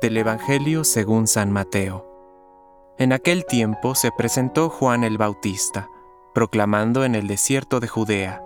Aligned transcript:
Del 0.00 0.16
Evangelio 0.16 0.84
según 0.84 1.26
San 1.26 1.52
Mateo. 1.52 2.06
En 2.98 3.12
aquel 3.12 3.44
tiempo 3.46 3.94
se 3.94 4.10
presentó 4.16 4.68
Juan 4.68 5.04
el 5.04 5.18
Bautista, 5.18 5.88
proclamando 6.34 7.04
en 7.04 7.14
el 7.14 7.26
desierto 7.26 7.80
de 7.80 7.88
Judea, 7.88 8.42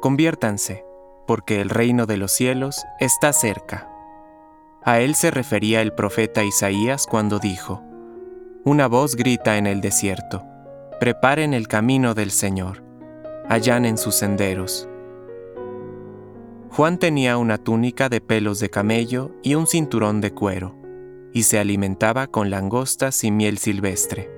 Conviértanse, 0.00 0.84
porque 1.26 1.60
el 1.60 1.70
reino 1.70 2.06
de 2.06 2.16
los 2.16 2.32
cielos 2.32 2.84
está 3.00 3.32
cerca. 3.32 3.90
A 4.82 5.00
él 5.00 5.14
se 5.14 5.30
refería 5.30 5.80
el 5.80 5.92
profeta 5.92 6.44
Isaías 6.44 7.06
cuando 7.06 7.38
dijo, 7.38 7.82
Una 8.64 8.86
voz 8.86 9.16
grita 9.16 9.56
en 9.56 9.66
el 9.66 9.80
desierto, 9.80 10.44
Preparen 11.00 11.54
el 11.54 11.68
camino 11.68 12.14
del 12.14 12.30
Señor, 12.30 12.82
allanen 13.48 13.96
sus 13.96 14.14
senderos 14.14 14.88
Juan 16.74 16.98
tenía 16.98 17.36
una 17.36 17.56
túnica 17.56 18.08
de 18.08 18.20
pelos 18.20 18.58
de 18.58 18.68
camello 18.68 19.30
y 19.44 19.54
un 19.54 19.68
cinturón 19.68 20.20
de 20.20 20.32
cuero, 20.32 20.76
y 21.32 21.44
se 21.44 21.60
alimentaba 21.60 22.26
con 22.26 22.50
langostas 22.50 23.22
y 23.22 23.30
miel 23.30 23.58
silvestre. 23.58 24.28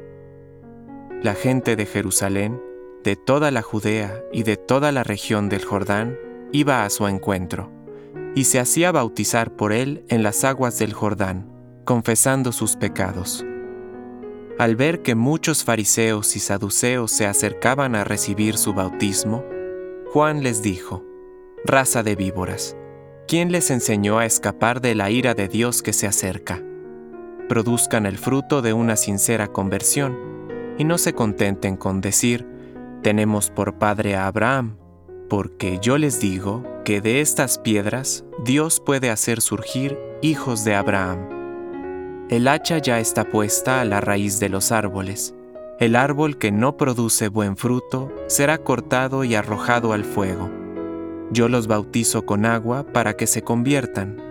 La 1.23 1.33
gente 1.33 1.77
de 1.77 1.87
Jerusalén, 1.87 2.61
de 3.02 3.16
toda 3.16 3.51
la 3.51 3.62
Judea 3.62 4.23
y 4.34 4.42
de 4.42 4.59
toda 4.59 4.92
la 4.92 5.02
región 5.02 5.48
del 5.48 5.64
Jordán, 5.64 6.19
iba 6.52 6.84
a 6.84 6.91
su 6.91 7.09
encuentro, 7.09 7.73
y 8.34 8.45
se 8.45 8.61
hacía 8.61 8.92
bautizar 8.92 9.56
por 9.56 9.73
él 9.73 10.05
en 10.11 10.23
las 10.23 10.45
aguas 10.45 10.78
del 10.78 10.92
Jordán, 10.92 11.50
confesando 11.87 12.53
sus 12.53 12.77
pecados. 12.77 13.47
Al 14.59 14.77
ver 14.77 15.00
que 15.00 15.14
muchos 15.14 15.64
fariseos 15.64 16.37
y 16.37 16.41
saduceos 16.41 17.11
se 17.11 17.25
acercaban 17.25 17.95
a 17.95 18.05
recibir 18.05 18.59
su 18.59 18.75
bautismo, 18.75 19.42
Juan 20.12 20.42
les 20.42 20.61
dijo, 20.61 21.03
raza 21.66 22.02
de 22.02 22.16
víboras. 22.16 22.77
¿Quién 23.29 23.51
les 23.51 23.70
enseñó 23.70 24.19
a 24.19 24.27
escapar 24.27 24.80
de 24.80 24.95
la 24.95 25.11
ira 25.11 25.34
de 25.34 25.48
Dios 25.48 25.83
que 25.83 25.92
se 25.92 26.06
acerca? 26.06 26.62
Produzcan 27.48 28.06
el 28.06 28.19
fruto 28.19 28.62
de 28.62 28.73
una 28.73 28.97
sincera 28.97 29.48
conversión 29.48 30.17
y 30.78 30.84
no 30.84 30.98
se 30.98 31.12
contenten 31.12 31.77
con 31.77 32.00
decir, 32.00 32.47
tenemos 33.03 33.50
por 33.50 33.78
padre 33.78 34.14
a 34.14 34.27
Abraham, 34.27 34.77
porque 35.28 35.78
yo 35.81 35.98
les 35.98 36.20
digo 36.20 36.62
que 36.84 37.00
de 37.00 37.20
estas 37.20 37.59
piedras 37.59 38.25
Dios 38.44 38.81
puede 38.81 39.11
hacer 39.11 39.41
surgir 39.41 39.98
hijos 40.22 40.64
de 40.64 40.75
Abraham. 40.75 42.27
El 42.31 42.48
hacha 42.48 42.78
ya 42.78 43.00
está 43.00 43.25
puesta 43.25 43.81
a 43.81 43.84
la 43.84 44.00
raíz 44.00 44.41
de 44.41 44.48
los 44.48 44.72
árboles. 44.72 45.34
El 45.78 45.94
árbol 45.94 46.39
que 46.39 46.50
no 46.53 46.77
produce 46.77 47.28
buen 47.28 47.56
fruto 47.56 48.12
será 48.28 48.59
cortado 48.59 49.25
y 49.25 49.34
arrojado 49.34 49.92
al 49.92 50.05
fuego. 50.05 50.66
Yo 51.32 51.48
los 51.48 51.66
bautizo 51.66 52.24
con 52.24 52.46
agua 52.46 52.84
para 52.92 53.16
que 53.16 53.27
se 53.27 53.42
conviertan, 53.42 54.22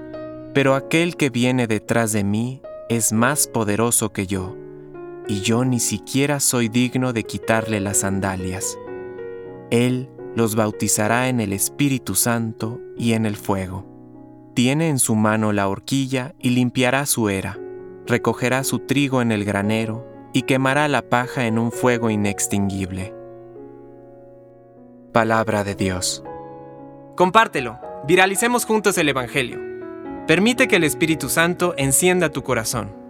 pero 0.54 0.76
aquel 0.76 1.18
que 1.18 1.30
viene 1.30 1.68
detrás 1.68 2.14
de 2.14 2.24
mí 2.24 2.62
es 2.88 3.12
más 3.12 3.48
poderoso 3.48 4.14
que 4.14 4.28
yo, 4.28 4.56
y 5.28 5.42
yo 5.42 5.66
ni 5.66 5.80
siquiera 5.80 6.40
soy 6.40 6.70
digno 6.70 7.12
de 7.12 7.24
quitarle 7.24 7.82
las 7.82 7.98
sandalias. 7.98 8.78
Él 9.72 10.10
los 10.36 10.56
bautizará 10.56 11.28
en 11.28 11.42
el 11.42 11.52
Espíritu 11.52 12.16
Santo 12.16 12.80
y 12.98 13.14
en 13.14 13.26
el 13.26 13.36
fuego. 13.36 13.86
Tiene 14.54 14.88
en 14.88 15.00
su 15.00 15.16
mano 15.16 15.52
la 15.52 15.68
horquilla 15.68 16.34
y 16.40 16.52
limpiará 16.52 17.06
su 17.06 17.28
era, 17.28 17.60
recogerá 18.08 18.64
su 18.64 18.80
trigo 18.80 19.22
en 19.22 19.34
el 19.34 19.44
granero 19.44 20.08
y 20.32 20.44
quemará 20.44 20.88
la 20.88 21.02
paja 21.10 21.48
en 21.48 21.60
un 21.60 21.72
fuego 21.72 22.10
inextinguible. 22.10 23.14
Palabra 25.12 25.64
de 25.64 25.76
Dios. 25.76 26.24
Compártelo, 27.16 27.80
viralicemos 28.06 28.66
juntos 28.66 28.98
el 28.98 29.08
Evangelio. 29.08 29.58
Permite 30.28 30.68
que 30.68 30.76
el 30.76 30.84
Espíritu 30.84 31.30
Santo 31.30 31.74
encienda 31.78 32.30
tu 32.30 32.44
corazón. 32.44 33.05